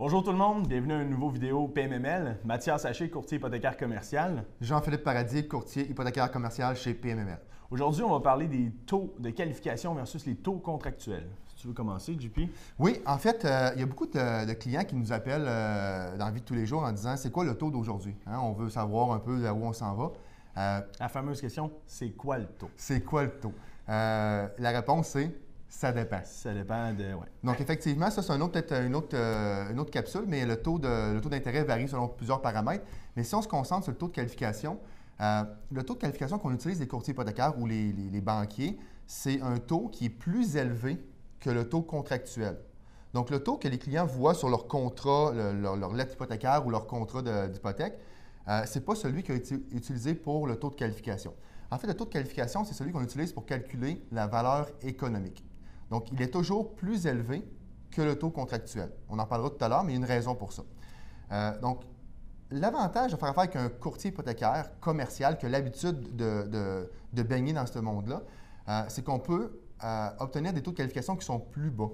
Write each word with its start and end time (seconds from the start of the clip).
Bonjour 0.00 0.24
tout 0.24 0.32
le 0.32 0.38
monde, 0.38 0.66
bienvenue 0.66 0.94
à 0.94 1.02
une 1.02 1.10
nouvelle 1.10 1.34
vidéo 1.34 1.68
PMML. 1.68 2.38
Mathias 2.46 2.86
Haché, 2.86 3.10
courtier 3.10 3.36
hypothécaire 3.36 3.76
commercial. 3.76 4.46
Jean-Philippe 4.62 5.04
Paradis, 5.04 5.46
courtier 5.46 5.90
hypothécaire 5.90 6.30
commercial 6.30 6.74
chez 6.74 6.94
PMML. 6.94 7.38
Aujourd'hui, 7.70 8.02
on 8.02 8.08
va 8.08 8.20
parler 8.20 8.48
des 8.48 8.72
taux 8.86 9.12
de 9.18 9.28
qualification 9.28 9.94
versus 9.94 10.24
les 10.24 10.36
taux 10.36 10.54
contractuels. 10.56 11.28
Si 11.48 11.56
tu 11.56 11.66
veux 11.66 11.74
commencer, 11.74 12.16
JP. 12.18 12.48
Oui, 12.78 13.02
en 13.04 13.18
fait, 13.18 13.44
euh, 13.44 13.72
il 13.74 13.80
y 13.80 13.82
a 13.82 13.86
beaucoup 13.86 14.06
de, 14.06 14.52
clients 14.54 14.84
qui 14.84 14.96
nous 14.96 15.12
appellent 15.12 15.44
euh, 15.46 16.16
dans 16.16 16.24
la 16.24 16.30
vie 16.30 16.40
de 16.40 16.46
tous 16.46 16.54
les 16.54 16.64
jours 16.64 16.82
en 16.82 16.92
disant 16.92 17.18
c'est 17.18 17.30
quoi 17.30 17.44
le 17.44 17.54
taux 17.54 17.70
d'aujourd'hui 17.70 18.16
hein? 18.26 18.38
On 18.42 18.52
veut 18.52 18.70
savoir 18.70 19.12
un 19.12 19.18
peu 19.18 19.50
où 19.50 19.64
on 19.66 19.74
s'en 19.74 19.94
va. 19.96 20.12
Euh, 20.56 20.80
la 20.98 21.08
fameuse 21.10 21.42
question 21.42 21.70
c'est 21.84 22.12
quoi 22.12 22.38
le 22.38 22.46
taux? 22.46 22.70
C'est 22.74 23.02
quoi 23.02 23.24
le 23.24 23.32
taux? 23.32 23.52
La 23.86 24.70
réponse 24.70 25.08
c'est 25.08 25.30
ça 25.70 25.92
dépend. 25.92 26.20
Ça 26.24 26.52
dépend 26.52 26.92
de. 26.92 27.14
Ouais. 27.14 27.26
Donc, 27.44 27.60
effectivement, 27.60 28.10
ça, 28.10 28.22
c'est 28.22 28.32
un 28.32 28.40
autre, 28.40 28.52
peut-être 28.52 28.82
une 28.82 28.94
autre, 28.94 29.16
une 29.16 29.78
autre 29.78 29.90
capsule, 29.90 30.24
mais 30.26 30.44
le 30.44 30.60
taux, 30.60 30.80
de, 30.80 31.14
le 31.14 31.20
taux 31.20 31.28
d'intérêt 31.28 31.62
varie 31.62 31.88
selon 31.88 32.08
plusieurs 32.08 32.42
paramètres. 32.42 32.84
Mais 33.16 33.22
si 33.22 33.34
on 33.36 33.40
se 33.40 33.48
concentre 33.48 33.84
sur 33.84 33.92
le 33.92 33.96
taux 33.98 34.08
de 34.08 34.12
qualification, 34.12 34.80
euh, 35.20 35.44
le 35.70 35.82
taux 35.84 35.94
de 35.94 36.00
qualification 36.00 36.38
qu'on 36.38 36.52
utilise 36.52 36.80
les 36.80 36.88
courtiers 36.88 37.12
hypothécaires 37.12 37.56
ou 37.58 37.66
les, 37.66 38.20
banquiers, 38.20 38.78
c'est 39.06 39.40
un 39.40 39.58
taux 39.58 39.88
qui 39.88 40.06
est 40.06 40.10
plus 40.10 40.56
élevé 40.56 41.00
que 41.38 41.50
le 41.50 41.68
taux 41.68 41.82
contractuel. 41.82 42.58
Donc, 43.14 43.30
le 43.30 43.40
taux 43.40 43.56
que 43.56 43.68
les 43.68 43.78
clients 43.78 44.06
voient 44.06 44.34
sur 44.34 44.48
leur 44.48 44.66
contrat, 44.66 45.32
leur, 45.32 45.94
lettre 45.94 46.14
hypothécaire 46.14 46.66
ou 46.66 46.70
leur 46.70 46.88
contrat 46.88 47.22
d'hypothèque, 47.48 47.96
euh, 48.48 48.64
ce 48.64 48.78
n'est 48.78 48.84
pas 48.84 48.96
celui 48.96 49.22
qui 49.22 49.30
a 49.30 49.36
été 49.36 49.54
utilisé 49.72 50.14
pour 50.14 50.48
le 50.48 50.56
taux 50.56 50.70
de 50.70 50.74
qualification. 50.74 51.32
En 51.70 51.78
fait, 51.78 51.86
le 51.86 51.94
taux 51.94 52.06
de 52.06 52.10
qualification, 52.10 52.64
c'est 52.64 52.74
celui 52.74 52.90
qu'on 52.90 53.02
utilise 53.02 53.32
pour 53.32 53.46
calculer 53.46 54.02
la 54.10 54.26
valeur 54.26 54.68
économique. 54.82 55.44
Donc, 55.90 56.10
il 56.12 56.22
est 56.22 56.30
toujours 56.30 56.74
plus 56.74 57.06
élevé 57.06 57.44
que 57.90 58.02
le 58.02 58.16
taux 58.16 58.30
contractuel. 58.30 58.90
On 59.08 59.18
en 59.18 59.26
parlera 59.26 59.50
tout 59.50 59.64
à 59.64 59.68
l'heure, 59.68 59.84
mais 59.84 59.92
il 59.92 59.96
y 59.96 59.98
a 59.98 60.00
une 60.00 60.06
raison 60.06 60.34
pour 60.34 60.52
ça. 60.52 60.62
Euh, 61.32 61.58
donc, 61.60 61.82
L'avantage 62.52 63.12
de 63.12 63.16
faire 63.16 63.28
affaire 63.28 63.44
avec 63.44 63.54
un 63.54 63.68
courtier 63.68 64.10
hypothécaire 64.10 64.70
commercial 64.80 65.38
qui 65.38 65.46
a 65.46 65.48
l'habitude 65.48 66.16
de, 66.16 67.22
baigner 67.22 67.52
dans 67.52 67.64
ce 67.64 67.78
monde-là, 67.78 68.22
euh, 68.68 68.82
c'est 68.88 69.04
qu'on 69.04 69.20
peut 69.20 69.60
euh, 69.84 70.08
obtenir 70.18 70.52
des 70.52 70.60
taux 70.60 70.72
de 70.72 70.76
qualification 70.76 71.14
qui 71.14 71.24
sont 71.24 71.38
plus 71.38 71.70
bas. 71.70 71.90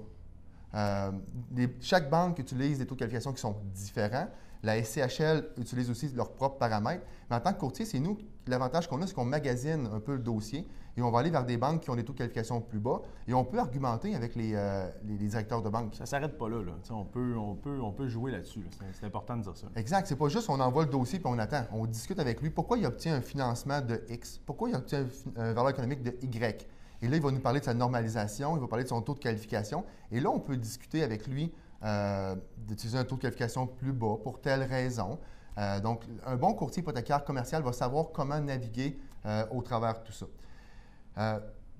Chaque 1.79 2.09
banque 2.09 2.39
utilise 2.39 2.79
des 2.79 2.87
taux 2.87 2.95
de 2.95 2.99
qualification 3.01 3.33
qui 3.33 3.39
sont 3.39 3.55
différents. 3.65 4.29
La 4.63 4.83
SCHL 4.83 5.49
utilise 5.57 5.89
aussi 5.89 6.09
leurs 6.09 6.33
propres 6.33 6.57
paramètres. 6.57 7.05
Mais 7.29 7.35
en 7.35 7.39
tant 7.39 7.53
que 7.53 7.59
courtier, 7.59 7.85
c'est 7.85 7.99
nous, 7.99 8.17
l'avantage 8.47 8.87
qu'on 8.87 9.01
a, 9.01 9.07
c'est 9.07 9.13
qu'on 9.13 9.25
magasine 9.25 9.87
un 9.93 9.99
peu 9.99 10.13
le 10.13 10.21
dossier 10.21 10.67
et 10.97 11.01
on 11.01 11.11
va 11.11 11.19
aller 11.19 11.29
vers 11.29 11.45
des 11.45 11.57
banques 11.57 11.81
qui 11.81 11.89
ont 11.91 11.95
des 11.95 12.03
taux 12.03 12.13
de 12.13 12.17
qualification 12.17 12.59
plus 12.59 12.79
bas 12.79 13.01
et 13.27 13.33
on 13.33 13.45
peut 13.45 13.59
argumenter 13.59 14.15
avec 14.15 14.35
les, 14.35 14.53
euh, 14.55 14.89
directeurs 15.03 15.61
de 15.61 15.69
banque. 15.69 15.93
Ça 15.93 16.03
ne 16.03 16.07
s'arrête 16.07 16.37
pas 16.37 16.49
là. 16.49 16.57
On, 16.89 17.05
peut, 17.05 17.35
on, 17.37 17.55
peut, 17.55 17.79
on 17.81 17.91
peut 17.91 18.07
jouer 18.07 18.31
là-dessus. 18.31 18.65
C'est 18.93 19.05
important 19.05 19.37
de 19.37 19.43
dire 19.43 19.55
ça. 19.55 19.67
Exact. 19.75 20.07
C'est 20.07 20.15
pas 20.15 20.27
juste 20.27 20.49
on 20.49 20.59
envoie 20.59 20.85
le 20.85 20.89
dossier 20.89 21.19
puis 21.19 21.27
on 21.31 21.37
attend. 21.37 21.65
On 21.71 21.85
discute 21.85 22.19
avec 22.19 22.41
lui 22.41 22.49
pourquoi 22.49 22.79
il 22.79 22.85
obtient 22.85 23.15
un 23.15 23.21
financement 23.21 23.81
de 23.81 24.01
X, 24.09 24.39
pourquoi 24.43 24.69
il 24.69 24.75
obtient 24.75 25.05
une 25.35 25.53
valeur 25.53 25.69
économique 25.69 26.01
de 26.01 26.15
Y? 26.21 26.67
Et 27.01 27.07
là, 27.07 27.15
il 27.15 27.21
va 27.21 27.29
nous 27.29 27.39
parler 27.39 27.59
de 27.59 27.65
sa 27.65 27.75
normalisation, 27.75 28.55
il 28.57 28.59
va 28.59 28.67
parler 28.67 28.83
de 28.83 28.89
son 28.89 29.01
taux 29.01 29.13
de 29.13 29.19
qualification. 29.19 29.85
Et 30.11 30.19
là, 30.19 30.31
on 30.31 30.39
peut 30.39 30.57
discuter 30.57 31.03
avec 31.03 31.27
lui 31.27 31.51
euh, 31.83 32.35
d'utiliser 32.57 32.97
un 32.97 33.03
taux 33.03 33.17
de 33.17 33.21
qualification 33.21 33.67
plus 33.67 33.93
bas 33.93 34.15
pour 34.23 34.41
telle 34.41 34.63
raison. 34.63 35.19
Euh, 35.57 35.79
donc, 35.79 36.03
un 36.25 36.35
bon 36.35 36.53
courtier 36.53 36.81
hypothécaire 36.81 37.23
commercial 37.23 37.61
va 37.61 37.71
savoir 37.71 38.07
comment 38.11 38.39
naviguer 38.39 38.99
euh, 39.25 39.45
au 39.51 39.61
travers 39.61 39.99
de 39.99 40.05
tout 40.05 40.11
ça. 40.11 40.25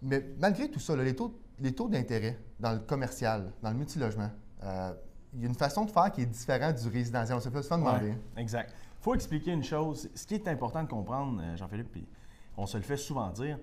mais 0.02 0.23
malgré 0.39 0.70
tout 0.70 0.80
ça, 0.80 0.95
les 0.95 1.16
taux, 1.16 1.39
les 1.60 1.73
taux 1.73 1.89
d'intérêt 1.89 2.38
dans 2.60 2.73
le 2.73 2.80
commercial, 2.80 3.52
dans 3.64 3.72
le 3.72 3.77
multilogement, 3.77 4.30
il 5.33 5.42
y 5.42 5.45
a 5.45 5.48
une 5.48 5.55
façon 5.55 5.86
de 5.86 5.92
faire 5.92 6.11
qui 6.11 6.22
est 6.22 6.26
différente 6.26 6.76
du 6.76 6.89
résidentiel. 6.89 7.38
On 7.38 7.42
se 7.42 7.49
fait 7.49 7.70
demander. 7.70 8.14
exact. 8.36 8.73
Il 8.99 9.04
faut 9.04 9.16
expliquer 9.16 9.52
une 9.52 9.64
chose. 9.64 10.10
Ce 10.14 10.26
qui 10.27 10.36
est 10.36 10.48
important 10.48 10.83
de 10.83 10.89
comprendre, 10.89 11.42
Jean-Philippe, 11.55 11.92
puis 11.92 12.08
on 12.55 12.66
se 12.66 12.77
le 12.77 12.83
fait 12.83 12.98
souvent 12.98 13.30
dire, 13.32 13.58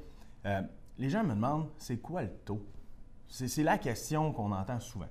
les 0.99 1.11
gens 1.11 1.23
me 1.23 1.35
demandent, 1.35 1.69
c'est 1.79 1.99
quoi 1.99 2.23
le 2.23 2.31
taux? 2.45 2.65
C'est 3.29 3.63
la 3.63 3.79
question 3.79 4.33
qu'on 4.33 4.53
entend 4.53 4.81
souvent. 4.81 5.09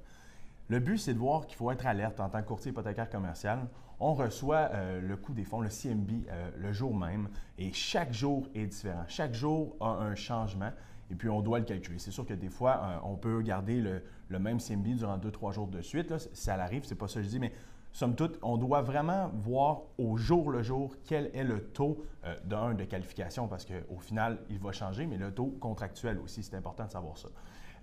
Le 0.73 0.79
but, 0.79 0.97
c'est 0.97 1.13
de 1.13 1.19
voir 1.19 1.45
qu'il 1.45 1.55
faut 1.55 1.69
être 1.69 1.85
alerte 1.85 2.19
en 2.19 2.29
tant 2.29 2.41
que 2.41 2.47
courtier 2.47 2.71
hypothécaire 2.71 3.07
commercial. 3.07 3.67
On 3.99 4.15
reçoit 4.15 4.71
euh, 4.73 5.01
le 5.01 5.15
coût 5.15 5.35
des 5.35 5.43
fonds, 5.43 5.61
le 5.61 5.69
CMB, 5.69 6.09
euh, 6.27 6.49
le 6.57 6.73
jour 6.73 6.97
même, 6.97 7.29
et 7.59 7.71
chaque 7.73 8.11
jour 8.11 8.47
est 8.55 8.65
différent. 8.65 9.03
Chaque 9.07 9.35
jour 9.35 9.75
a 9.79 9.89
un 9.89 10.15
changement, 10.15 10.71
et 11.11 11.15
puis 11.15 11.29
on 11.29 11.41
doit 11.41 11.59
le 11.59 11.65
calculer. 11.65 11.99
C'est 11.99 12.09
sûr 12.09 12.25
que 12.25 12.33
des 12.33 12.49
fois, 12.49 12.81
euh, 12.81 12.97
on 13.03 13.17
peut 13.17 13.39
garder 13.43 13.79
le, 13.81 14.39
même 14.39 14.59
CMB 14.59 14.95
durant 14.95 15.19
deux, 15.19 15.29
trois 15.29 15.51
jours 15.51 15.67
de 15.67 15.83
suite. 15.83 16.09
Là, 16.09 16.17
ça 16.33 16.57
l'arrive, 16.57 16.85
c'est 16.85 16.95
pas 16.95 17.07
ça 17.07 17.19
que 17.19 17.25
je 17.25 17.29
dis, 17.29 17.39
mais 17.39 17.53
somme 17.91 18.15
toute, 18.15 18.39
on 18.41 18.57
doit 18.57 18.81
vraiment 18.81 19.29
voir 19.35 19.83
au 19.99 20.17
jour 20.17 20.49
le 20.49 20.63
jour 20.63 20.95
quel 21.05 21.29
est 21.35 21.43
le 21.43 21.65
taux 21.65 22.03
d'un 22.45 22.73
de 22.73 22.83
qualification, 22.83 23.47
parce 23.47 23.63
qu'au 23.63 23.99
final, 23.99 24.39
il 24.49 24.57
va 24.57 24.71
changer, 24.71 25.05
mais 25.05 25.17
le 25.17 25.31
taux 25.31 25.55
contractuel 25.59 26.17
aussi, 26.17 26.41
c'est 26.41 26.55
important 26.55 26.85
de 26.85 26.91
savoir 26.91 27.15
ça. 27.15 27.29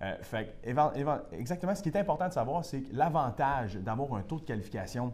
Euh, 0.03 0.15
fait, 0.21 0.55
exactement, 1.33 1.75
ce 1.75 1.83
qui 1.83 1.89
est 1.89 1.97
important 1.97 2.27
de 2.27 2.33
savoir, 2.33 2.65
c'est 2.65 2.81
que 2.81 2.95
l'avantage 2.95 3.75
d'avoir 3.75 4.15
un 4.15 4.23
taux 4.23 4.39
de 4.39 4.45
qualification 4.45 5.13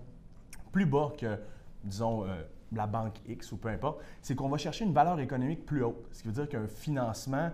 plus 0.72 0.86
bas 0.86 1.12
que, 1.18 1.38
disons, 1.84 2.24
euh, 2.24 2.42
la 2.72 2.88
banque 2.88 3.18
X 3.28 3.52
ou 3.52 3.58
peu 3.58 3.70
importe, 3.70 4.02
c'est 4.22 4.36
qu'on 4.36 4.50
va 4.50 4.58
chercher 4.58 4.86
une 4.86 4.94
valeur 4.94 5.20
économique 5.20 5.66
plus 5.66 5.84
haute. 5.84 6.08
Ce 6.12 6.22
qui 6.22 6.28
veut 6.28 6.34
dire 6.34 6.48
qu'un 6.48 6.68
financement, 6.68 7.52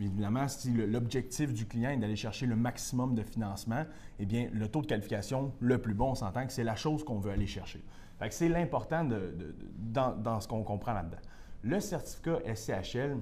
évidemment, 0.00 0.46
si 0.46 0.72
l'objectif 0.72 1.52
du 1.52 1.66
client 1.66 1.90
est 1.90 1.96
d'aller 1.96 2.16
chercher 2.16 2.46
le 2.46 2.56
maximum 2.56 3.14
de 3.14 3.22
financement, 3.22 3.84
eh 4.18 4.26
bien, 4.26 4.48
le 4.52 4.68
taux 4.68 4.82
de 4.82 4.86
qualification 4.86 5.52
le 5.60 5.78
plus 5.78 5.94
bon, 5.94 6.10
on 6.10 6.14
s'entend 6.14 6.46
que 6.46 6.52
c'est 6.52 6.64
la 6.64 6.76
chose 6.76 7.04
qu'on 7.04 7.18
veut 7.18 7.32
aller 7.32 7.46
chercher. 7.46 7.82
c'est 8.30 8.48
l'important 8.48 9.04
dans, 9.04 10.40
ce 10.40 10.46
qu'on 10.46 10.62
comprend 10.62 10.92
là-dedans. 10.92 11.18
Le 11.62 11.80
certificat 11.80 12.38
SCHL, 12.54 13.16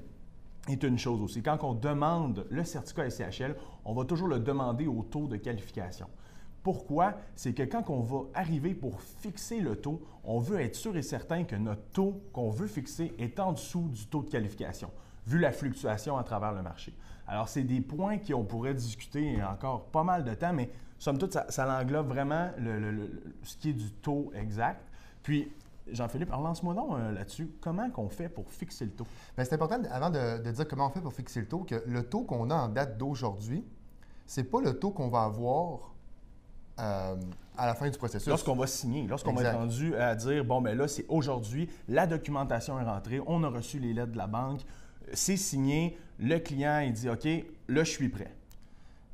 est 0.68 0.82
une 0.82 0.98
chose 0.98 1.20
aussi. 1.22 1.42
Quand 1.42 1.62
on 1.62 1.74
demande 1.74 2.46
le 2.50 2.64
certificat 2.64 3.10
SCHL, 3.10 3.56
on 3.84 3.94
va 3.94 4.04
toujours 4.04 4.28
le 4.28 4.38
demander 4.38 4.86
au 4.86 5.02
taux 5.02 5.26
de 5.26 5.36
qualification. 5.36 6.06
Pourquoi? 6.62 7.14
C'est 7.36 7.52
que 7.52 7.62
quand 7.62 7.88
on 7.90 8.00
va 8.00 8.22
arriver 8.34 8.74
pour 8.74 9.00
fixer 9.00 9.60
le 9.60 9.76
taux, 9.76 10.02
on 10.24 10.40
veut 10.40 10.60
être 10.60 10.74
sûr 10.74 10.96
et 10.96 11.02
certain 11.02 11.44
que 11.44 11.54
notre 11.54 11.84
taux 11.92 12.20
qu'on 12.32 12.50
veut 12.50 12.66
fixer 12.66 13.14
est 13.18 13.38
en 13.38 13.52
dessous 13.52 13.88
du 13.88 14.06
taux 14.06 14.22
de 14.22 14.30
qualification, 14.30 14.90
vu 15.26 15.38
la 15.38 15.52
fluctuation 15.52 16.16
à 16.16 16.24
travers 16.24 16.52
le 16.52 16.62
marché. 16.62 16.92
Alors, 17.28 17.48
c'est 17.48 17.62
des 17.62 17.80
points 17.80 18.18
qu'on 18.18 18.44
pourrait 18.44 18.74
discuter 18.74 19.40
encore 19.44 19.84
pas 19.86 20.02
mal 20.02 20.24
de 20.24 20.34
temps, 20.34 20.52
mais 20.52 20.70
somme 20.98 21.18
toute, 21.18 21.32
ça, 21.32 21.46
ça 21.50 21.80
englobe 21.80 22.08
vraiment 22.08 22.50
ce 23.42 23.56
qui 23.56 23.70
est 23.70 23.74
du 23.74 23.90
taux 23.92 24.32
exact. 24.34 24.82
Puis, 25.22 25.52
Jean-Philippe, 25.90 26.30
lance-moi 26.30 26.74
donc 26.74 26.92
euh, 26.92 27.12
là-dessus. 27.12 27.50
Comment 27.60 27.90
qu'on 27.90 28.08
fait 28.08 28.28
pour 28.28 28.50
fixer 28.50 28.84
le 28.84 28.90
taux? 28.90 29.06
c'est 29.36 29.52
important, 29.52 29.80
avant 29.90 30.10
de, 30.10 30.50
dire 30.50 30.68
comment 30.68 30.86
on 30.86 30.90
fait 30.90 31.00
pour 31.00 31.12
fixer 31.12 31.40
le 31.40 31.48
taux, 31.48 31.60
que 31.60 31.82
le 31.86 32.02
taux 32.02 32.22
qu'on 32.22 32.50
a 32.50 32.54
en 32.54 32.68
date 32.68 32.98
d'aujourd'hui, 32.98 33.64
c'est 34.26 34.44
pas 34.44 34.60
le 34.60 34.78
taux 34.78 34.90
qu'on 34.90 35.08
va 35.08 35.22
avoir 35.22 35.94
euh, 36.80 37.16
à 37.56 37.66
la 37.66 37.74
fin 37.74 37.88
du 37.88 37.96
processus. 37.96 38.28
Lorsqu'on 38.28 38.56
va 38.56 38.66
signer, 38.66 39.06
lorsqu'on 39.06 39.32
va 39.32 39.42
être 39.42 39.56
rendu 39.56 39.94
à 39.94 40.14
dire, 40.14 40.44
bon, 40.44 40.60
ben 40.60 40.76
là, 40.76 40.88
c'est 40.88 41.06
aujourd'hui, 41.08 41.68
la 41.88 42.06
documentation 42.06 42.78
est 42.80 42.84
rentrée, 42.84 43.20
on 43.26 43.42
a 43.44 43.48
reçu 43.48 43.78
les 43.78 43.92
lettres 43.92 44.12
de 44.12 44.18
la 44.18 44.26
banque, 44.26 44.60
c'est 45.12 45.36
signé, 45.36 45.96
le 46.18 46.38
client, 46.38 46.80
il 46.80 46.92
dit, 46.92 47.08
OK, 47.08 47.24
là, 47.68 47.84
je 47.84 47.90
suis 47.90 48.08
prêt. 48.08 48.34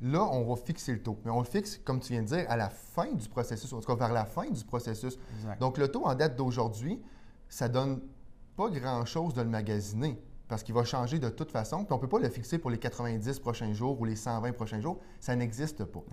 Là, 0.03 0.23
on 0.23 0.43
va 0.43 0.55
fixer 0.57 0.91
le 0.91 1.01
taux. 1.01 1.17
Mais 1.23 1.31
on 1.31 1.39
le 1.39 1.45
fixe, 1.45 1.79
comme 1.83 2.01
tu 2.01 2.11
viens 2.11 2.21
de 2.21 2.27
dire, 2.27 2.45
à 2.49 2.57
la 2.57 2.69
fin 2.69 3.11
du 3.11 3.27
processus, 3.29 3.71
en 3.71 3.79
tout 3.79 3.87
cas 3.87 3.95
vers 3.95 4.13
la 4.13 4.25
fin 4.25 4.49
du 4.49 4.63
processus. 4.65 5.17
Donc, 5.61 5.77
le 5.77 5.87
taux 5.87 6.05
en 6.05 6.13
date 6.13 6.35
d'aujourd'hui, 6.35 7.01
ça 7.47 7.69
donne 7.69 8.01
pas 8.57 8.69
grand-chose 8.69 9.33
de 9.33 9.41
le 9.41 9.49
magasiner 9.49 10.21
parce 10.49 10.61
qu'il 10.61 10.75
va 10.75 10.83
changer 10.83 11.19
de 11.19 11.29
toute 11.29 11.51
façon. 11.51 11.85
Puis 11.85 11.93
on 11.93 11.95
ne 11.95 12.01
peut 12.01 12.09
pas 12.09 12.19
le 12.19 12.29
fixer 12.29 12.57
pour 12.57 12.69
les 12.69 12.77
90 12.77 13.39
prochains 13.39 13.73
jours 13.73 13.99
ou 13.99 14.05
les 14.05 14.17
120 14.17 14.51
prochains 14.51 14.81
jours. 14.81 14.99
Ça 15.21 15.35
n'existe 15.35 15.85
pas. 15.85 16.03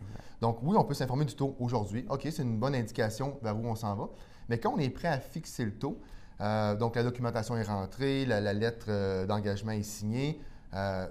Donc, 0.40 0.60
oui, 0.62 0.76
on 0.78 0.84
peut 0.84 0.94
s'informer 0.94 1.24
du 1.24 1.34
taux 1.34 1.56
aujourd'hui. 1.58 2.06
OK, 2.08 2.28
c'est 2.30 2.42
une 2.42 2.58
bonne 2.58 2.76
indication 2.76 3.38
vers 3.42 3.58
où 3.58 3.66
on 3.66 3.74
s'en 3.74 3.96
va. 3.96 4.08
Mais 4.48 4.58
quand 4.58 4.72
on 4.72 4.78
est 4.78 4.90
prêt 4.90 5.08
à 5.08 5.18
fixer 5.18 5.64
le 5.64 5.74
taux, 5.74 6.00
euh, 6.40 6.74
donc 6.74 6.96
la 6.96 7.02
documentation 7.02 7.56
est 7.56 7.64
rentrée, 7.64 8.24
la, 8.24 8.52
lettre 8.52 8.86
euh, 8.88 9.26
d'engagement 9.26 9.72
est 9.72 9.82
signée, 9.82 10.40
euh, 10.74 11.06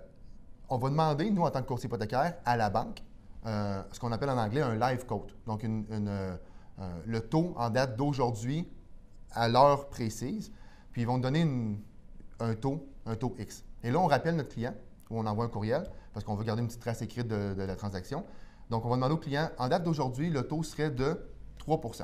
on 0.70 0.78
va 0.78 0.90
demander, 0.90 1.32
nous, 1.32 1.44
en 1.44 1.52
tant 1.52 1.62
que 1.62 1.68
courtier 1.68 1.88
hypothécaire, 1.88 2.36
à 2.46 2.58
la 2.58 2.70
banque, 2.70 3.02
euh, 3.46 3.82
ce 3.92 4.00
qu'on 4.00 4.12
appelle 4.12 4.30
en 4.30 4.38
anglais 4.38 4.62
un 4.62 4.76
live 4.76 5.06
quote. 5.06 5.36
Donc, 5.48 5.64
euh, 5.64 6.38
le 7.06 7.20
taux 7.22 7.54
en 7.58 7.70
date 7.70 7.96
d'aujourd'hui 7.96 8.70
à 9.32 9.48
l'heure 9.48 9.90
précise. 9.90 10.52
Puis, 10.92 11.02
ils 11.02 11.08
vont 11.08 11.18
donner 11.18 11.48
un 12.40 12.56
taux, 12.56 12.88
un 13.06 13.16
taux 13.16 13.36
X. 13.40 13.64
Et 13.84 13.92
là, 13.92 14.00
on 14.00 14.08
rappelle 14.08 14.36
notre 14.36 14.50
client 14.50 14.74
ou 15.10 15.20
on 15.20 15.26
envoie 15.26 15.46
un 15.46 15.50
courriel 15.50 15.84
parce 16.14 16.26
qu'on 16.26 16.36
veut 16.36 16.44
garder 16.44 16.62
une 16.62 16.68
petite 16.68 16.82
trace 16.82 17.02
écrite 17.02 17.28
de, 17.28 17.56
la 17.58 17.76
transaction. 17.76 18.26
Donc, 18.70 18.86
on 18.86 18.90
va 18.90 18.96
demander 18.96 19.14
au 19.14 19.18
client, 19.18 19.50
en 19.58 19.68
date 19.68 19.84
d'aujourd'hui, 19.84 20.30
le 20.30 20.44
taux 20.44 20.64
serait 20.64 20.92
de 20.92 21.20
3% 21.60 22.04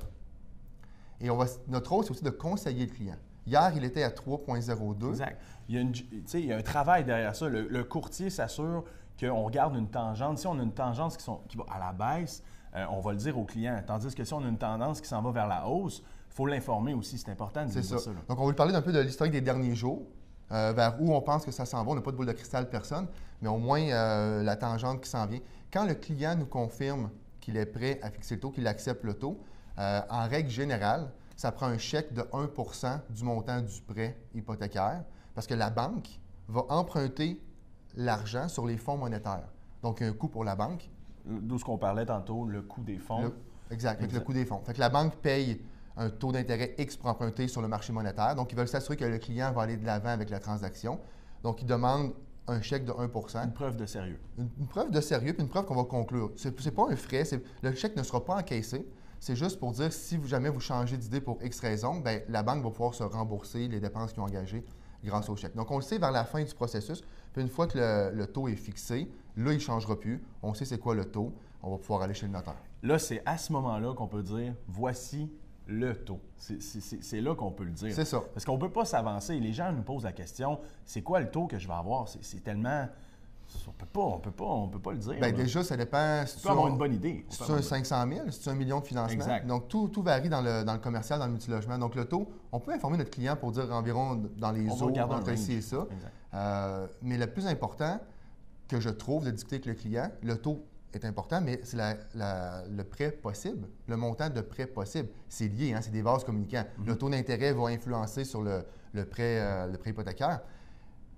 Et 1.22 1.28
notre 1.68 1.92
rôle, 1.92 2.04
c'est 2.04 2.12
aussi 2.12 2.24
de 2.24 2.30
conseiller 2.30 2.86
le 2.86 2.92
client. 2.92 3.18
Hier, 3.48 3.72
il 3.76 3.84
était 3.84 4.04
à 4.04 4.10
3,02. 4.10 5.10
Exact. 5.10 5.42
Il 5.68 5.76
y, 5.76 5.78
a 5.78 5.82
il 5.82 6.46
y, 6.46 6.54
a 6.54 6.58
un 6.58 6.62
travail 6.62 7.04
derrière 7.04 7.36
ça. 7.36 7.48
Le, 7.48 7.84
courtier 7.84 8.30
s'assure 8.30 8.84
qu'on 9.20 9.44
regarde 9.44 9.76
une 9.76 9.90
tangente. 9.90 10.40
Si 10.40 10.48
on 10.48 10.60
a 10.60 10.64
une 10.64 10.74
tangente 10.74 11.18
qui, 11.18 11.24
sont, 11.24 11.42
qui 11.48 11.58
va 11.58 11.66
à 11.72 11.80
la 11.80 11.94
baisse, 11.94 12.44
euh, 12.76 12.86
on 12.92 13.00
va 13.00 13.12
le 13.12 13.18
dire 13.18 13.38
au 13.38 13.46
client. 13.46 13.82
Tandis 13.86 14.14
que 14.14 14.24
si 14.24 14.34
on 14.34 14.44
a 14.44 14.48
une 14.48 14.58
tendance 14.58 15.02
qui 15.02 15.08
s'en 15.08 15.22
va 15.22 15.32
vers 15.32 15.48
la 15.48 15.68
hausse, 15.68 16.04
il 16.30 16.36
faut 16.36 16.46
l'informer 16.46 16.94
aussi. 16.94 17.18
C'est 17.18 17.32
important 17.32 17.66
de 17.66 17.70
dire 17.70 17.84
ça. 17.84 17.98
ça. 17.98 18.12
là. 18.12 18.18
Donc, 18.28 18.40
on 18.40 18.44
va 18.44 18.50
lui 18.50 18.56
parler 18.56 18.76
un 18.76 18.82
peu 18.82 18.92
de 18.92 19.00
l'historique 19.00 19.34
des 19.34 19.42
derniers 19.42 19.76
jours, 19.76 20.04
euh, 20.52 20.74
vers 20.76 21.02
où 21.02 21.14
on 21.14 21.22
pense 21.22 21.46
que 21.46 21.52
ça 21.52 21.66
s'en 21.66 21.84
va. 21.84 21.92
On 21.92 21.96
n'a 21.96 22.02
pas 22.02 22.12
de 22.12 22.18
boule 22.18 22.26
de 22.26 22.34
cristal, 22.34 22.70
personne, 22.70 23.08
mais 23.42 23.50
au 23.50 23.58
moins 23.58 23.82
euh, 23.82 24.44
la 24.44 24.56
tangente 24.56 25.02
qui 25.02 25.10
s'en 25.10 25.26
vient. 25.26 25.40
Quand 25.72 25.86
le 25.86 25.96
client 25.96 26.36
nous 26.36 26.46
confirme 26.48 27.10
qu'il 27.40 27.58
est 27.58 27.66
prêt 27.66 28.00
à 28.02 28.10
fixer 28.10 28.36
le 28.36 28.42
taux, 28.42 28.52
qu'il 28.52 28.68
accepte 28.68 29.04
le 29.04 29.14
taux, 29.14 29.40
en 29.78 30.28
règle 30.30 30.50
générale, 30.50 31.10
ça 31.36 31.52
prend 31.52 31.68
un 31.68 31.78
chèque 31.78 32.14
de 32.14 32.22
1% 32.22 33.00
du 33.10 33.24
montant 33.24 33.62
du 33.62 33.82
prêt 33.82 34.18
hypothécaire 34.34 35.04
parce 35.34 35.48
que 35.48 35.54
la 35.54 35.70
banque 35.70 36.08
va 36.48 36.64
emprunter 36.70 37.42
l'argent 37.96 38.48
sur 38.48 38.66
les 38.66 38.78
fonds 38.78 38.98
monétaires. 38.98 39.48
Donc, 39.82 40.02
un 40.02 40.14
coût 40.14 40.28
pour 40.28 40.44
la 40.44 40.56
banque. 40.56 40.90
D'où 41.26 41.58
ce 41.58 41.66
qu'on 41.66 41.78
parlait 41.78 42.06
tantôt, 42.06 42.46
le 42.46 42.62
coût 42.62 42.84
des 42.84 42.98
fonds. 43.00 43.22
Le- 43.24 43.36
exact, 43.72 44.02
le 44.12 44.20
coût 44.20 44.34
des 44.34 44.46
fonds. 44.46 44.62
Fait 44.64 44.74
que 44.74 44.80
la 44.80 44.90
banque 44.90 45.16
paye 45.18 45.62
un 45.98 46.10
taux 46.10 46.32
d'intérêt 46.32 46.76
X 46.78 46.98
pour 46.98 47.10
emprunter 47.10 47.48
sur 47.48 47.62
le 47.62 47.68
marché 47.68 47.94
monétaire. 47.94 48.36
Donc, 48.36 48.52
ils 48.52 48.56
veulent 48.58 48.68
s'assurer 48.68 48.98
que 48.98 49.06
le 49.06 49.18
client 49.18 49.52
va 49.54 49.64
aller 49.64 49.78
de 49.78 49.86
l'avant 49.86 50.10
avec 50.10 50.30
la 50.30 50.40
transaction. 50.40 51.00
Donc, 51.44 51.62
ils 51.62 51.66
demandent 51.68 52.14
un 52.48 52.62
chèque 52.62 52.86
de 52.86 52.92
1% 52.92 53.44
Une 53.46 53.54
preuve 53.54 53.76
de 53.76 53.86
sérieux. 53.86 54.20
une, 54.38 54.50
une 54.60 54.68
preuve 54.68 54.92
de 54.92 55.02
sérieux 55.02 55.34
puis 55.34 55.42
une 55.42 55.50
preuve 55.50 55.66
qu'on 55.66 55.76
va 55.76 55.86
conclure. 55.86 56.32
Ce 56.36 56.50
n'est 56.50 56.72
pas 56.72 56.90
un 56.92 56.96
frais, 56.96 57.24
le 57.64 57.74
chèque 57.74 57.96
ne 57.96 58.04
sera 58.04 58.24
pas 58.24 58.36
encaissé. 58.38 58.88
C'est 59.26 59.36
juste 59.36 59.60
pour 59.60 59.72
dire 59.72 59.92
si 59.92 60.20
jamais 60.28 60.50
vous 60.50 60.60
changez 60.60 60.98
d'idée 60.98 61.20
pour 61.20 61.44
X 61.44 61.60
raison, 61.60 61.96
ben, 61.96 62.22
la 62.30 62.44
banque 62.44 62.64
va 62.64 62.70
pouvoir 62.70 62.94
se 62.94 63.02
rembourser 63.02 63.68
les 63.68 63.80
dépenses 63.80 64.14
qu'ils 64.14 64.22
ont 64.22 64.26
engagées 64.28 64.64
grâce 65.04 65.28
au 65.30 65.36
chèque. 65.36 65.56
Donc, 65.56 65.72
on 65.72 65.78
le 65.78 65.82
sait 65.82 65.98
vers 65.98 66.12
la 66.12 66.26
fin 66.26 66.44
du 66.44 66.54
processus. 66.54 67.02
Puis 67.34 67.42
une 67.42 67.50
fois 67.50 67.66
que 67.66 67.76
le, 67.76 68.16
le 68.16 68.28
taux 68.28 68.48
est 68.50 68.56
fixé, 68.56 69.10
là, 69.36 69.52
il 69.52 69.56
ne 69.56 69.60
changera 69.60 70.00
plus. 70.00 70.24
On 70.44 70.54
sait 70.54 70.64
c'est 70.64 70.78
quoi 70.78 70.94
le 70.94 71.06
taux. 71.06 71.34
On 71.64 71.72
va 71.72 71.78
pouvoir 71.80 72.04
aller 72.04 72.14
chez 72.14 72.28
le 72.28 72.34
notaire. 72.34 72.62
Là, 72.84 73.00
c'est 73.00 73.24
à 73.26 73.40
ce 73.40 73.52
moment-là 73.54 73.96
qu'on 73.96 74.08
peut 74.08 74.22
dire 74.22 74.54
voici 74.68 75.32
le 75.66 75.96
taux. 75.96 76.20
C'est- 76.38 77.20
là 77.20 77.34
qu'on 77.34 77.50
peut 77.50 77.64
le 77.64 77.72
dire. 77.72 77.96
C'est 77.96 78.06
ça. 78.06 78.22
Parce 78.32 78.46
qu'on 78.46 78.58
ne 78.58 78.62
peut 78.62 78.72
pas 78.72 78.86
s'avancer. 78.86 79.40
Les 79.40 79.54
gens 79.54 79.72
nous 79.72 79.82
posent 79.82 80.04
la 80.04 80.14
question 80.14 80.60
c'est 80.86 81.02
quoi 81.02 81.20
le 81.20 81.32
taux 81.32 81.48
que 81.48 81.58
je 81.58 81.68
vais 81.68 81.74
avoir? 81.74 82.08
C'est 82.22 82.44
tellement. 82.44 82.88
On 83.68 83.72
peut 83.72 83.86
pas, 83.86 84.02
on 84.02 84.20
peut 84.20 84.32
pas, 84.32 84.46
on 84.46 84.68
peut 84.70 84.80
pas 84.80 84.92
le 84.92 84.98
dire. 84.98 85.14
Bien, 85.14 85.32
déjà, 85.32 85.64
ça 85.64 85.76
dépend. 85.76 86.26
Si 86.26 86.38
on 86.38 86.42
peut 86.44 86.50
avoir 86.50 86.68
une 86.68 86.78
bonne 86.78 86.94
idée. 86.94 87.26
Si 87.30 87.38
tu 87.38 87.44
as 87.44 87.46
avoir 87.46 87.58
un 87.58 87.62
une 87.62 87.70
bonne- 87.70 87.86
500 87.86 88.08
000, 88.10 88.32
si 88.32 88.40
tu 88.40 88.50
as 88.50 88.52
un 88.52 88.56
million 88.56 88.80
de 88.80 88.86
financement. 88.86 89.14
Exact. 89.14 89.48
Donc, 89.48 89.68
tout, 89.68 89.88
tout 89.90 90.02
varie 90.04 90.30
dans 90.30 90.42
le, 90.42 90.64
dans 90.64 90.74
le 90.74 90.80
commercial, 90.80 91.20
dans 91.20 91.26
le 91.26 91.32
multilogement. 91.32 91.78
Donc, 91.78 91.96
le 91.96 92.06
taux, 92.06 92.28
on 92.52 92.60
peut 92.60 92.74
informer 92.74 92.98
notre 92.98 93.12
client 93.12 93.36
pour 93.36 93.52
dire 93.52 93.72
environ 93.72 94.22
dans 94.38 94.52
les 94.52 94.70
On 94.70 94.74
eaux, 94.76 94.98
entre 95.00 95.32
ici 95.32 95.54
et 95.54 95.62
ça. 95.62 95.86
Euh, 96.34 96.88
mais 97.02 97.18
le 97.18 97.28
plus 97.28 97.48
important 97.48 98.00
que 98.68 98.80
je 98.80 98.90
trouve 98.90 99.26
de 99.26 99.32
discuter 99.32 99.56
avec 99.56 99.66
le 99.68 99.74
client, 99.74 100.12
le 100.24 100.38
taux 100.38 100.66
est 100.94 101.06
important, 101.06 101.42
mais 101.42 101.60
c'est 101.64 101.78
le 101.78 102.84
prêt 102.84 103.12
possible, 103.12 103.68
le 103.88 103.98
montant 103.98 104.30
de 104.30 104.42
prêt 104.42 104.66
possible. 104.66 105.10
C'est 105.30 105.48
lié, 105.48 105.74
hein, 105.74 105.80
c'est 105.82 105.92
des 105.92 106.02
vases 106.02 106.24
communicants. 106.24 106.64
Mhm. 106.80 106.86
Le 106.88 106.98
taux 106.98 107.10
d'intérêt 107.10 107.54
va 107.54 107.68
influencer 107.68 108.24
sur 108.24 108.42
le, 108.42 108.64
le 108.94 109.06
prêt, 109.06 109.40
euh, 109.40 109.68
le 109.68 109.78
prêt 109.78 109.92
hypothécaire. 109.92 110.40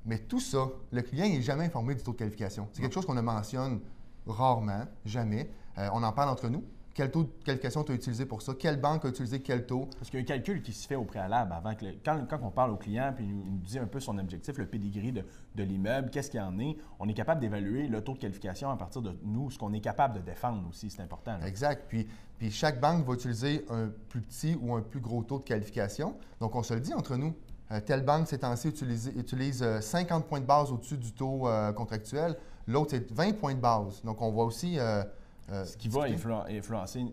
Mais 0.08 0.18
tout 0.20 0.40
ça, 0.40 0.68
le 0.92 1.02
client 1.04 1.26
n'est 1.28 1.42
jamais 1.44 1.66
informé 1.66 1.94
du 1.94 2.02
taux 2.02 2.14
de 2.14 2.18
qualification. 2.18 2.68
C'est 2.72 2.82
quelque 2.82 2.94
chose 2.94 3.06
qu'on 3.06 3.14
ne 3.14 3.22
mentionne 3.22 3.82
rarement, 4.26 4.86
jamais. 5.06 5.50
Euh, 5.78 5.90
on 5.94 6.02
en 6.02 6.12
parle 6.12 6.30
entre 6.30 6.50
nous. 6.50 6.64
Quel 6.94 7.12
taux 7.12 7.24
de 7.26 7.30
qualification 7.46 7.84
tu 7.84 7.92
as 7.92 7.96
utilisé 7.96 8.26
pour 8.26 8.42
ça? 8.42 8.54
Quelle 8.58 8.82
banque 8.82 9.06
a 9.06 9.10
utilisé 9.10 9.40
quel 9.42 9.68
taux? 9.68 9.88
Parce 10.00 10.10
qu'il 10.10 10.18
y 10.20 10.22
a 10.22 10.24
un 10.24 10.26
calcul 10.26 10.64
qui 10.64 10.74
se 10.74 10.88
fait 10.88 10.96
au 10.96 11.04
préalable 11.04 11.54
avant 11.54 11.76
que 11.76 11.86
le- 11.86 11.96
quand, 12.04 12.26
quand 12.28 12.40
on 12.42 12.50
parle 12.50 12.72
au 12.72 12.76
client 12.78 13.14
puis 13.16 13.24
il 13.26 13.36
nous, 13.36 13.44
nous 13.44 13.58
dit 13.60 13.78
un 13.78 13.86
peu 13.86 14.00
son 14.00 14.18
objectif, 14.18 14.58
le 14.58 14.66
pedigree 14.66 15.12
de, 15.12 15.24
de 15.54 15.64
l'immeuble, 15.64 16.10
qu'est-ce 16.10 16.32
qu'il 16.32 16.40
en 16.40 16.58
est, 16.58 16.76
on 17.00 17.08
est 17.08 17.14
capable 17.14 17.40
d'évaluer 17.42 17.88
le 17.88 18.02
taux 18.04 18.14
de 18.14 18.18
qualification 18.18 18.72
à 18.72 18.78
partir 18.78 19.04
de 19.04 19.16
nous, 19.24 19.52
ce 19.52 19.60
qu'on 19.60 19.74
est 19.74 19.80
capable 19.80 20.16
de 20.16 20.22
défendre 20.22 20.68
aussi, 20.68 20.90
c'est 20.90 21.04
important. 21.04 21.38
là. 21.38 21.48
Exact. 21.48 21.86
Puis, 21.88 22.08
puis 22.40 22.50
chaque 22.50 22.80
banque 22.82 23.06
va 23.06 23.14
utiliser 23.14 23.64
un 23.70 23.90
plus 24.10 24.22
petit 24.22 24.58
ou 24.60 24.74
un 24.74 24.82
plus 24.82 25.00
gros 25.00 25.22
taux 25.22 25.38
de 25.38 25.44
qualification. 25.44 26.16
Donc, 26.40 26.56
on 26.56 26.64
se 26.64 26.74
le 26.74 26.80
dit 26.80 26.96
entre 26.96 27.16
nous. 27.16 27.36
Euh, 27.72 27.80
telle 27.82 28.04
banque, 28.06 28.28
ces 28.28 28.38
temps-ci, 28.40 28.70
utilise, 28.70 29.12
utilise, 29.18 29.62
euh, 29.62 29.82
50 29.82 30.26
points 30.26 30.40
de 30.40 30.46
base 30.46 30.72
au-dessus 30.72 30.98
du 30.98 31.12
taux 31.12 31.48
euh, 31.48 31.74
contractuel. 31.74 32.38
L'autre, 32.66 32.92
c'est 32.92 33.12
20 33.12 33.34
points 33.38 33.54
de 33.56 33.60
base. 33.60 34.02
Donc, 34.04 34.22
on 34.22 34.32
va 34.32 34.44
aussi. 34.44 34.80
euh, 34.80 35.04
euh, 35.52 35.66
Ce 35.66 35.76
qui 35.78 35.90
va 35.90 36.02
influencer 36.50 37.06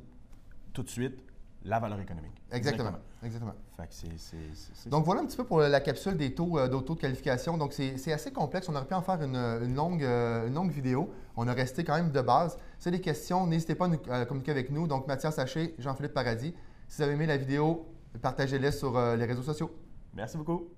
tout 0.73 0.83
de 0.83 0.89
suite 0.89 1.19
la 1.65 1.81
valeur 1.81 1.99
économique. 2.01 2.41
Exactement. 2.53 2.93
Exactement. 3.25 3.55
Fait 3.77 3.85
que 3.89 3.95
c'est- 3.95 4.06
c'est- 4.19 4.37
c'est- 4.55 4.71
c'est- 4.75 4.89
Donc, 4.91 5.05
voilà 5.05 5.23
un 5.23 5.27
petit 5.27 5.37
peu 5.37 5.45
pour 5.45 5.59
la 5.61 5.81
capsule 5.81 6.17
des 6.17 6.35
taux, 6.35 6.59
euh, 6.59 6.69
taux 6.69 6.95
de 6.95 7.01
qualification. 7.01 7.56
Donc, 7.56 7.73
c'est 7.73 7.97
c'est 7.97 8.12
assez 8.12 8.31
complexe. 8.33 8.69
On 8.69 8.75
aurait 8.77 8.85
pu 8.87 8.95
en 8.95 9.03
faire 9.03 9.21
une, 9.23 9.35
une 9.37 9.75
longue, 9.75 10.05
euh, 10.05 10.47
une 10.47 10.55
longue 10.55 10.71
vidéo. 10.71 11.11
On 11.37 11.49
a 11.49 11.53
resté 11.53 11.83
quand 11.85 11.95
même 11.97 12.11
de 12.12 12.21
base. 12.21 12.53
Si 12.79 12.85
vous 12.85 12.89
avez 12.89 12.99
des 12.99 13.03
questions, 13.03 13.47
n'hésitez 13.47 13.75
pas 13.75 13.87
à, 13.87 13.89
nous- 13.89 13.99
à 14.11 14.25
communiquer 14.27 14.51
avec 14.53 14.71
nous. 14.71 14.87
Donc, 14.87 15.09
Mathias 15.09 15.37
Haché, 15.39 15.75
Jean-Philippe 15.79 16.15
Paradis. 16.15 16.55
Si 16.87 16.99
vous 16.99 17.03
avez 17.05 17.15
aimé 17.15 17.27
la 17.27 17.39
vidéo, 17.39 17.87
partagez-la 18.21 18.71
sur 18.71 18.97
euh, 18.97 19.17
les 19.17 19.25
réseaux 19.25 19.43
sociaux. 19.43 19.71
Merci 20.14 20.37
beaucoup. 20.38 20.75